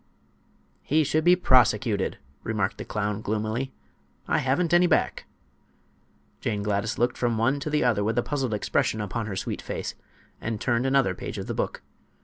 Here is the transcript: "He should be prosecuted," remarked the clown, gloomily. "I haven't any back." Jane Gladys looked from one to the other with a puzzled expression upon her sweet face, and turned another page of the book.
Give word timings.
"He 0.81 1.03
should 1.03 1.23
be 1.23 1.35
prosecuted," 1.35 2.17
remarked 2.41 2.79
the 2.79 2.85
clown, 2.85 3.21
gloomily. 3.21 3.71
"I 4.27 4.39
haven't 4.39 4.73
any 4.73 4.87
back." 4.87 5.25
Jane 6.39 6.63
Gladys 6.63 6.97
looked 6.97 7.19
from 7.19 7.37
one 7.37 7.59
to 7.59 7.69
the 7.69 7.83
other 7.83 8.03
with 8.03 8.17
a 8.17 8.23
puzzled 8.23 8.55
expression 8.55 8.99
upon 8.99 9.27
her 9.27 9.35
sweet 9.35 9.61
face, 9.61 9.93
and 10.41 10.59
turned 10.59 10.87
another 10.87 11.13
page 11.13 11.37
of 11.37 11.45
the 11.45 11.53
book. 11.53 11.83